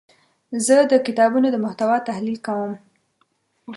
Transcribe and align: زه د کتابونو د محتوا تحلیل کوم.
زه 0.65 0.77
د 0.91 0.93
کتابونو 1.07 1.47
د 1.51 1.57
محتوا 1.65 1.97
تحلیل 2.09 2.37
کوم. 2.45 2.71